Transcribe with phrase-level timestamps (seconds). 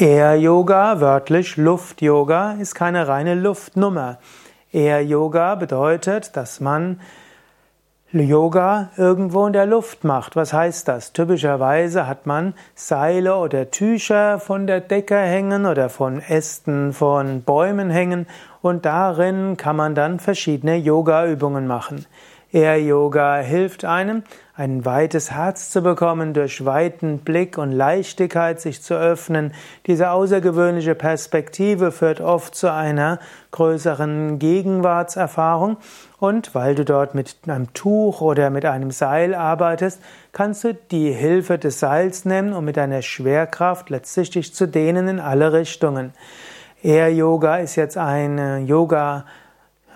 [0.00, 4.18] Air Yoga, wörtlich Luft Yoga, ist keine reine Luftnummer.
[4.70, 7.00] Air Yoga bedeutet, dass man
[8.12, 10.36] Yoga irgendwo in der Luft macht.
[10.36, 11.12] Was heißt das?
[11.12, 17.90] Typischerweise hat man Seile oder Tücher von der Decke hängen oder von Ästen von Bäumen
[17.90, 18.28] hängen
[18.62, 22.06] und darin kann man dann verschiedene Yoga-Übungen machen.
[22.50, 24.22] Air Yoga hilft einem,
[24.54, 29.52] ein weites Herz zu bekommen, durch weiten Blick und Leichtigkeit sich zu öffnen.
[29.86, 33.18] Diese außergewöhnliche Perspektive führt oft zu einer
[33.50, 35.76] größeren Gegenwartserfahrung.
[36.18, 40.00] Und weil du dort mit einem Tuch oder mit einem Seil arbeitest,
[40.32, 45.06] kannst du die Hilfe des Seils nehmen, um mit deiner Schwerkraft letztlich dich zu dehnen
[45.06, 46.14] in alle Richtungen.
[46.82, 49.26] Air Yoga ist jetzt ein Yoga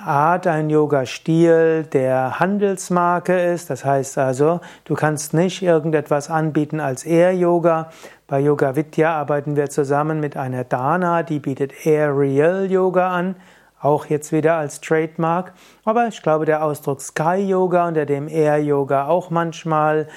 [0.06, 3.70] Art, ein Yoga-Stil, der Handelsmarke ist.
[3.70, 7.90] Das heißt also, du kannst nicht irgendetwas anbieten als Air-Yoga.
[8.26, 13.36] Bei Yoga Vidya arbeiten wir zusammen mit einer Dana, die bietet Aerial Yoga an.
[13.80, 15.52] Auch jetzt wieder als Trademark.
[15.84, 20.08] Aber ich glaube, der Ausdruck Sky Yoga, unter dem Air Yoga auch manchmal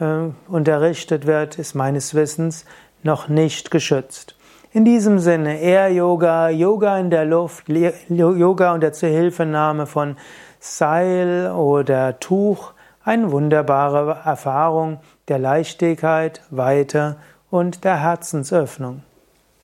[0.00, 2.64] äh, unterrichtet wird, ist meines Wissens
[3.02, 4.36] noch nicht geschützt.
[4.74, 10.16] In diesem Sinne, Air Yoga, Yoga in der Luft, Yoga unter Zuhilfenahme von
[10.60, 12.72] Seil oder Tuch,
[13.04, 17.16] eine wunderbare Erfahrung der Leichtigkeit, Weite
[17.50, 19.02] und der Herzensöffnung.